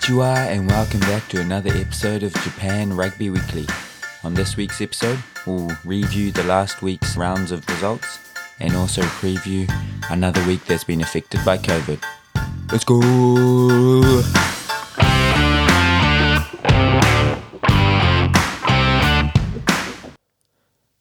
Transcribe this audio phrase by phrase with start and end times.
[0.00, 3.66] Konnichiwa and welcome back to another episode of Japan Rugby Weekly.
[4.24, 8.18] On this week's episode, we'll review the last week's rounds of results
[8.60, 9.70] and also preview
[10.10, 12.02] another week that's been affected by COVID.
[12.72, 12.98] Let's go!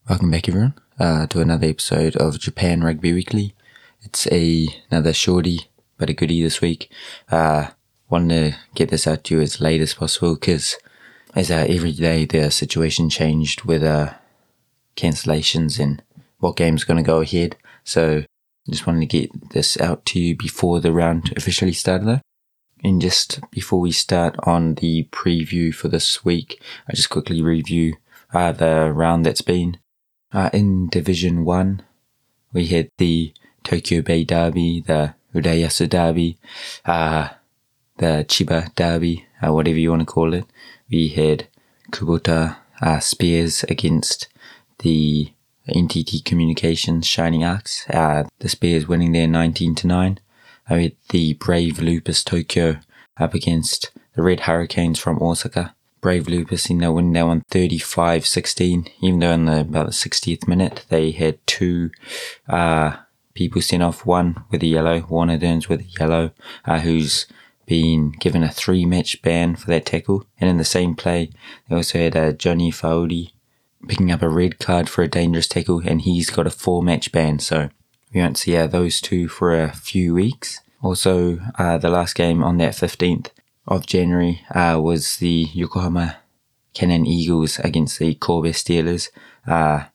[0.10, 3.56] Welcome back, everyone, uh, to another episode of Japan Rugby Weekly.
[4.02, 6.92] It's a another shorty, but a goodie this week.
[7.32, 7.68] Uh,
[8.10, 10.78] wanted to get this out to you as late as possible because
[11.36, 14.14] as uh, every day the situation changed with uh,
[14.96, 16.02] cancellations and
[16.40, 17.56] what game's going to go ahead.
[17.84, 18.24] So
[18.70, 22.22] just wanted to get this out to you before the round officially started though.
[22.84, 27.96] And just before we start on the preview for this week, I just quickly review
[28.34, 29.78] uh, the round that's been.
[30.32, 31.82] Uh, in Division 1,
[32.54, 36.38] we had the Tokyo Bay Derby, the Urayasu Derby,
[36.86, 37.30] uh,
[38.00, 40.46] the Chiba Derby, uh, whatever you want to call it.
[40.90, 41.48] We had
[41.92, 44.28] Kubota uh, Spears against
[44.80, 45.32] the
[45.68, 47.88] NTT Communications Shining Arcs.
[47.90, 50.20] Uh, the Spears winning there 19 to 9.
[50.70, 52.80] Uh, we had the Brave Lupus Tokyo
[53.18, 55.76] up against the Red Hurricanes from Osaka.
[56.02, 60.48] Brave Lupus in that win that one 35-16, even though in the about the 60th
[60.48, 61.92] minute they had two
[62.48, 62.96] uh,
[63.34, 66.32] people sent off, one with a yellow, Warner Dearns with a yellow,
[66.64, 67.26] uh, who's
[67.70, 70.26] been given a three match ban for that tackle.
[70.42, 71.30] And in the same play,
[71.70, 73.32] they also had uh, Johnny Fa'auli
[73.88, 77.12] picking up a red card for a dangerous tackle, and he's got a four match
[77.12, 77.38] ban.
[77.40, 77.70] So
[78.12, 80.60] we won't see uh, those two for a few weeks.
[80.82, 83.28] Also, uh, the last game on that 15th
[83.68, 86.18] of January uh, was the Yokohama
[86.74, 89.10] Canon Eagles against the Kobe Steelers.
[89.46, 89.86] Uh,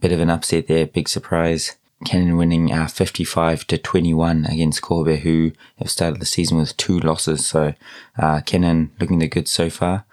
[0.00, 1.76] bit of an upset there, big surprise.
[2.04, 6.98] Canon winning uh, 55 to 21 against Kobe, who have started the season with two
[6.98, 7.46] losses.
[7.46, 7.74] So
[8.18, 10.04] uh, looking the good so far.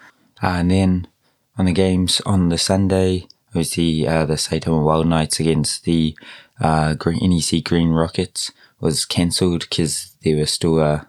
[0.41, 1.08] Uh, and then
[1.58, 6.16] on the games on the Sunday, obviously uh, the Saitama Wild Knights against the
[6.59, 11.03] uh, Green, NEC Green Rockets was cancelled because there were still uh,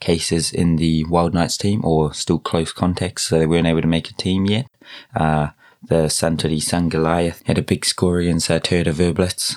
[0.00, 3.88] cases in the Wild Knights team or still close contacts, so they weren't able to
[3.88, 4.66] make a team yet.
[5.14, 5.48] Uh,
[5.82, 9.56] the Suntory Sungoliath had a big score against uh, Toyota Verblitz,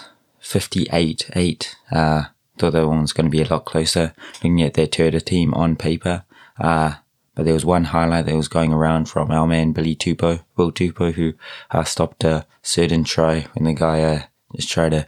[0.60, 1.76] 58-8.
[1.92, 2.24] Uh,
[2.58, 5.54] thought that one was going to be a lot closer looking at their Toyota team
[5.54, 6.24] on paper.
[6.60, 6.96] Uh,
[7.36, 10.72] but there was one highlight that was going around from our man Billy Tupou, Will
[10.72, 11.34] Tupou, who
[11.72, 14.22] uh, stopped a certain try when the guy uh,
[14.56, 15.08] just tried to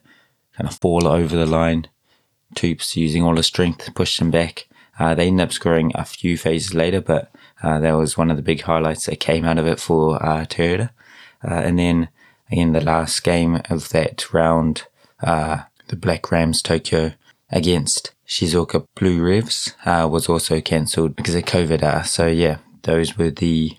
[0.57, 1.87] kind of fall over the line.
[2.55, 4.67] Tupes using all his strength pushed him back.
[4.97, 7.31] Uh, they ended up scoring a few phases later, but
[7.61, 10.45] uh, that was one of the big highlights that came out of it for uh,
[10.45, 10.89] Toyota.
[11.43, 12.09] Uh, and then
[12.51, 14.85] again, the last game of that round,
[15.21, 17.13] uh, the Black Rams Tokyo
[17.51, 21.83] against Shizuoka Blue Revs uh, was also cancelled because of COVID.
[21.83, 23.77] Uh, so yeah, those were the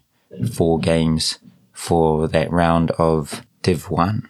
[0.52, 1.38] four games
[1.72, 4.28] for that round of Div 1.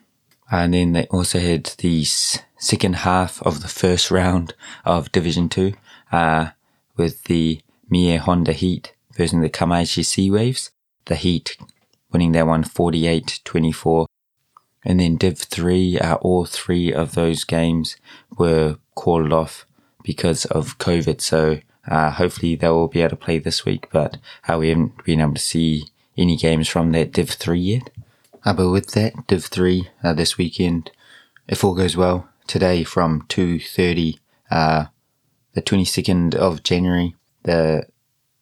[0.51, 5.73] And then they also had the second half of the first round of Division 2
[6.13, 6.51] uh,
[6.97, 10.71] with the Mie Honda Heat versus the Kamaishi Sea Waves.
[11.07, 11.57] The Heat
[12.13, 14.07] winning that one 48-24.
[14.87, 17.97] And then Div 3, uh, all three of those games
[18.39, 19.67] were called off
[20.05, 21.21] because of COVID.
[21.21, 21.59] So
[21.89, 25.21] uh, hopefully they will be able to play this week, but uh, we haven't been
[25.21, 27.91] able to see any games from that Div 3 yet.
[28.45, 30.93] Uh, but with that, Div 3 uh, this weekend,
[31.49, 34.19] if all goes well, today from 2.30,
[34.53, 34.87] uh,
[35.55, 37.89] the 22nd of January, the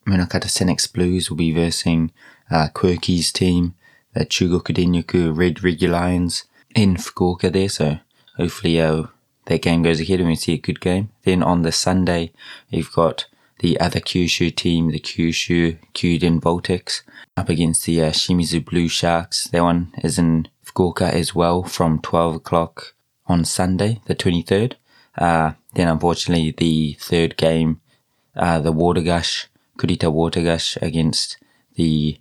[0.07, 2.13] Munakata Sanix Blues will be versing
[2.51, 3.75] uh, Quirky's team,
[4.15, 6.45] the Chugoku Denryoku Red Regulions
[6.75, 7.69] in Fukuoka there.
[7.69, 7.99] So
[8.37, 9.05] hopefully uh,
[9.47, 11.11] that game goes ahead and we see a good game.
[11.25, 12.33] Then on the Sunday,
[12.69, 13.27] you've got
[13.59, 17.03] the other Kyushu team, the Kyushu Kyuden Voltex,
[17.37, 19.45] up against the uh, Shimizu Blue Sharks.
[19.49, 22.95] That one is in Fukuoka as well from 12 o'clock
[23.27, 24.75] on Sunday, the 23rd.
[25.17, 27.81] Uh, then unfortunately the third game,
[28.37, 29.49] uh, the Water Gush,
[29.79, 31.39] Kurita Water Gush against
[31.77, 32.19] the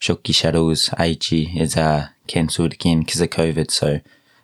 [0.00, 3.70] Shokki Shuttles Aichi is uh, cancelled again because of COVID.
[3.70, 4.00] So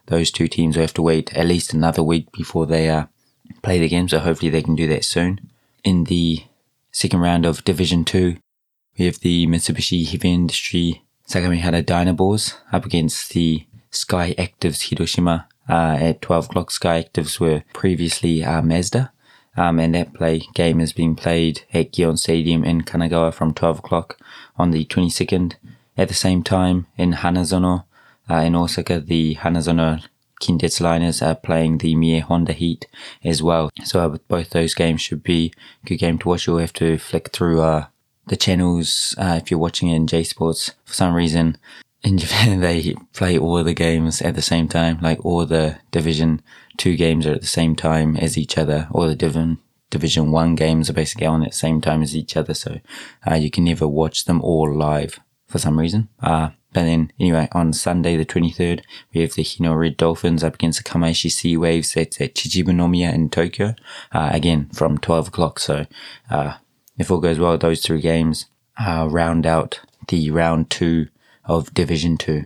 [0.07, 3.07] those two teams will have to wait at least another week before they uh,
[3.63, 4.09] play the game.
[4.09, 5.41] So hopefully they can do that soon.
[5.85, 6.45] In the
[6.93, 8.37] second round of Division 2,
[8.99, 16.23] we have the Mitsubishi Heavy Industry Sagamihara Dynaboars up against the Skyactivs Hiroshima uh, at
[16.23, 16.71] 12 o'clock.
[16.71, 19.13] Skyactivs were previously uh, Mazda.
[19.57, 23.79] Um, and that play game is being played at Gion Stadium in Kanagawa from 12
[23.79, 24.19] o'clock
[24.57, 25.55] on the 22nd.
[25.97, 27.85] At the same time, in Hanazono,
[28.29, 30.05] uh, in Osaka, the Hanazono
[30.41, 32.87] Kintetsu Liners are playing the Mie Honda Heat
[33.23, 33.71] as well.
[33.85, 35.53] So uh, both those games should be
[35.83, 36.47] a good game to watch.
[36.47, 37.87] You'll have to flick through uh,
[38.27, 40.73] the channels uh, if you're watching it in J Sports.
[40.85, 41.57] For some reason,
[42.03, 44.99] in Japan they play all the games at the same time.
[45.01, 46.43] Like all the Division
[46.77, 48.89] Two games are at the same time as each other.
[48.91, 49.59] All the Division
[49.91, 52.55] Division One games are basically on at the same time as each other.
[52.55, 52.81] So
[53.29, 56.09] uh, you can never watch them all live for some reason.
[56.21, 58.83] Uh, but then, anyway, on Sunday the 23rd,
[59.15, 61.95] we have the Hino Red Dolphins up against the Kamaishi Sea Waves.
[61.95, 63.77] That's at Chichibunomiya in Tokyo.
[64.11, 65.61] Uh, again, from 12 o'clock.
[65.61, 65.87] So,
[66.29, 66.55] uh,
[66.99, 68.47] if all goes well, those three games
[68.77, 71.07] uh, round out the round two
[71.45, 72.45] of Division 2.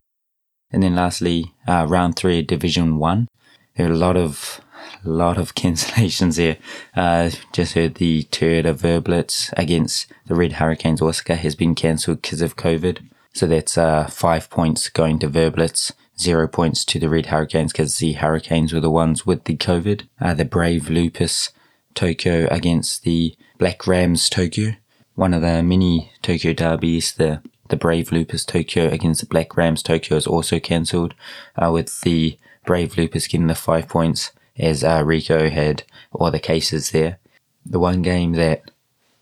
[0.70, 3.29] And then lastly, uh, round three, Division 1.
[3.76, 4.61] There are a lot of
[5.05, 6.59] lot of cancellations there.
[6.95, 12.43] Uh, just heard the Toyota Verblitz against the Red Hurricanes Osaka has been cancelled because
[12.43, 13.09] of COVID.
[13.33, 17.99] So that's uh, five points going to Verblitz, zero points to the Red Hurricanes because
[17.99, 20.09] the Hurricanes were the ones with the COVID.
[20.21, 21.53] Uh, the Brave Lupus
[21.95, 24.73] Tokyo against the Black Rams Tokyo.
[25.15, 29.83] One of the mini Tokyo derbies, the the Brave Lupus Tokyo against the Black Rams
[29.83, 31.15] Tokyo is also cancelled,
[31.57, 36.39] uh, with the Brave Lupus getting the five points as uh, Ricoh had all the
[36.39, 37.19] cases there.
[37.65, 38.71] The one game that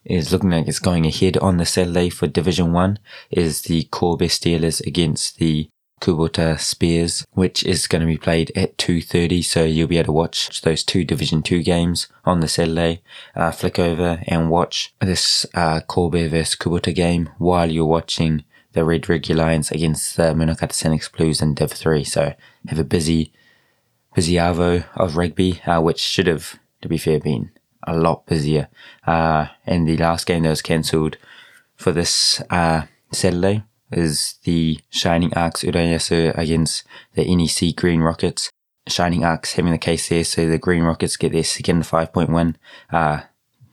[0.04, 2.98] is looking like it's going ahead on the Saturday for Division 1
[3.30, 5.68] is the Kobe Steelers against the
[6.00, 10.12] Kubota Spears, which is going to be played at 2.30, so you'll be able to
[10.12, 13.02] watch those two Division 2 games on the Saturday.
[13.34, 19.02] Uh, flick over and watch this uh, vs Kubota game while you're watching the Red
[19.02, 22.34] Regulions against the Munakata Sanix Blues in Div 3, so
[22.68, 23.32] have a busy,
[24.16, 27.50] busy Arvo of rugby, uh, which should have, to be fair, been
[27.86, 28.68] a lot busier.
[29.06, 31.18] Uh, and the last game that was cancelled
[31.76, 36.82] for this uh, Saturday is the Shining Arcs Urayasu against
[37.12, 38.50] the NEC Green Rockets.
[38.88, 42.30] Shining Arcs having the case there, so the Green Rockets get their second five point
[42.30, 42.56] win.
[42.90, 43.20] Uh,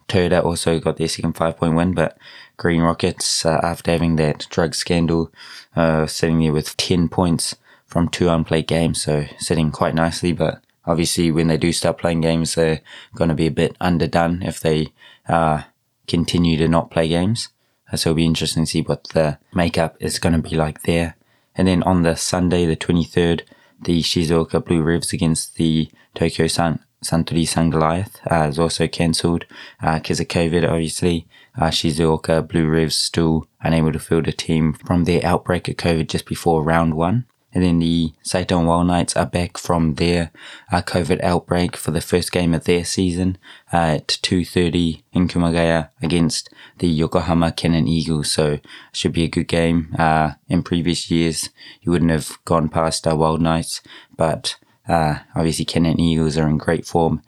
[0.10, 2.18] Toyota also got their second five point win, but
[2.58, 5.32] Green Rockets, uh, after having that drug scandal,
[5.76, 7.56] uh, sitting there with 10 points
[7.94, 12.22] from two unplayed games, so sitting quite nicely, but obviously when they do start playing
[12.22, 12.82] games, they're
[13.14, 14.88] going to be a bit underdone if they
[15.30, 15.62] uh,
[16.08, 17.50] continue to not play games.
[17.92, 20.82] Uh, so it'll be interesting to see what the makeup is going to be like
[20.82, 21.16] there.
[21.56, 23.42] And then on the Sunday, the 23rd,
[23.80, 29.46] the Shizuoka Blue Revs against the Tokyo San Suntory Sungoliath uh, is also cancelled
[29.80, 31.28] because uh, of COVID, obviously.
[31.56, 36.08] Uh, Shizuoka Blue Revs still unable to field a team from their outbreak of COVID
[36.08, 37.28] just before round one.
[37.54, 40.32] And then the Saitama Wild Knights are back from their
[40.72, 43.38] uh, COVID outbreak for the first game of their season
[43.72, 48.32] uh, at 2.30 in Kumagaya against the Yokohama Canon Eagles.
[48.32, 49.96] So it should be a good game.
[49.98, 51.50] Uh, in previous years,
[51.82, 53.82] you wouldn't have gone past our Wild Knights,
[54.18, 54.58] but
[54.88, 57.22] uh, obviously Cannon Eagles are in great form,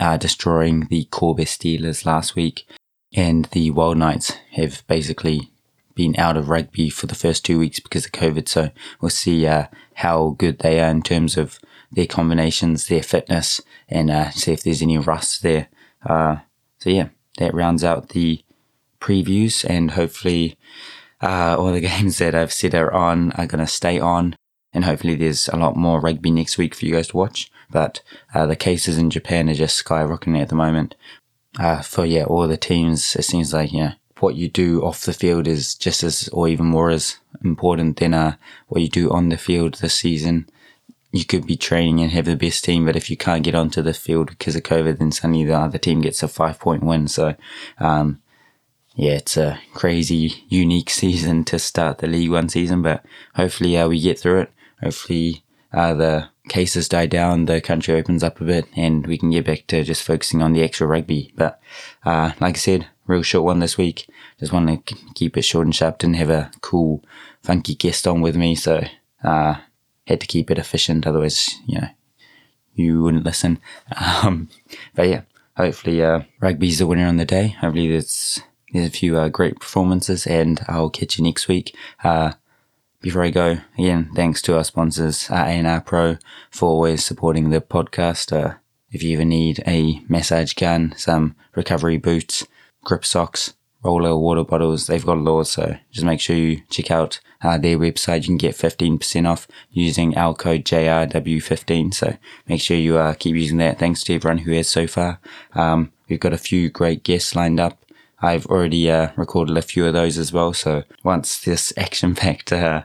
[0.00, 2.66] uh, destroying the Kobe Steelers last week.
[3.14, 5.51] And the Wild Knights have basically
[6.02, 8.48] been out of rugby for the first two weeks because of COVID.
[8.48, 8.70] So
[9.00, 11.60] we'll see uh, how good they are in terms of
[11.92, 15.68] their combinations, their fitness, and uh, see if there's any rust there.
[16.04, 16.38] Uh,
[16.78, 18.42] so yeah, that rounds out the
[19.00, 20.58] previews, and hopefully
[21.20, 24.34] uh, all the games that I've said are on are going to stay on.
[24.74, 27.48] And hopefully there's a lot more rugby next week for you guys to watch.
[27.70, 28.02] But
[28.34, 30.96] uh, the cases in Japan are just skyrocketing at the moment.
[31.58, 33.92] Uh, for yeah, all the teams, it seems like yeah,
[34.22, 38.14] what you do off the field is just as, or even more as important than
[38.14, 38.36] uh,
[38.68, 40.48] what you do on the field this season.
[41.10, 43.82] You could be training and have the best team, but if you can't get onto
[43.82, 47.08] the field because of COVID, then suddenly the other team gets a five point win.
[47.08, 47.34] So,
[47.78, 48.22] um,
[48.94, 53.88] yeah, it's a crazy, unique season to start the League One season, but hopefully uh,
[53.88, 54.52] we get through it.
[54.80, 59.30] Hopefully uh, the cases die down, the country opens up a bit, and we can
[59.30, 61.32] get back to just focusing on the extra rugby.
[61.34, 61.60] But
[62.04, 64.08] uh, like I said, real short one this week.
[64.38, 65.98] Just want to keep it short and sharp.
[65.98, 67.04] Didn't have a cool,
[67.42, 68.84] funky guest on with me, so
[69.22, 69.56] uh,
[70.06, 71.06] had to keep it efficient.
[71.06, 71.88] Otherwise, you know,
[72.74, 73.58] you wouldn't listen.
[74.24, 74.48] Um,
[74.94, 75.22] but yeah,
[75.56, 77.48] hopefully, uh, rugby's the winner on the day.
[77.48, 78.40] Hopefully, there's
[78.72, 81.76] there's a few uh, great performances, and I'll catch you next week.
[82.02, 82.32] Uh,
[83.00, 86.18] before I go, again, thanks to our sponsors, uh, A&R Pro,
[86.50, 88.32] for always supporting the podcast.
[88.32, 88.54] Uh,
[88.92, 92.46] if you ever need a massage gun, some recovery boots,
[92.84, 94.86] grip socks, roller water bottles.
[94.86, 98.22] They've got a laws, so just make sure you check out uh, their website.
[98.22, 101.94] You can get 15% off using our code JRW15.
[101.94, 103.78] So make sure you uh, keep using that.
[103.78, 105.20] Thanks to everyone who has so far.
[105.54, 107.78] Um, we've got a few great guests lined up.
[108.20, 110.52] I've already uh, recorded a few of those as well.
[110.52, 112.84] So once this action packed uh,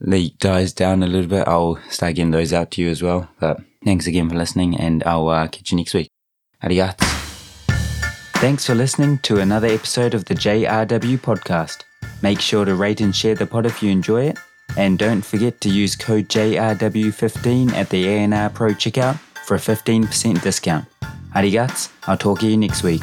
[0.00, 3.30] league dies down a little bit, I'll start getting those out to you as well.
[3.40, 6.08] But thanks again for listening, and I'll uh, catch you next week.
[6.62, 7.09] Arigato.
[8.40, 11.82] Thanks for listening to another episode of the JRW podcast.
[12.22, 14.38] Make sure to rate and share the pod if you enjoy it,
[14.78, 20.40] and don't forget to use code JRW15 at the ANR Pro checkout for a 15%
[20.40, 20.86] discount.
[21.34, 23.02] Arigats, I'll talk to you next week.